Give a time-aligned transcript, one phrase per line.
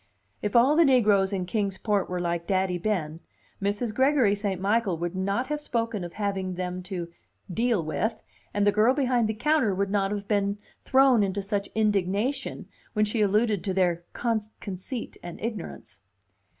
[0.41, 3.19] If all the negroes in Kings Port were like Daddy Ben,
[3.61, 3.93] Mrs.
[3.93, 4.59] Gregory St.
[4.59, 7.09] Michael would not have spoken of having them "to
[7.53, 8.19] deal with,"
[8.51, 13.05] and the girl behind the counter would not have been thrown into such indignation when
[13.05, 14.01] she alluded to their
[14.59, 16.01] conceit and ignorance.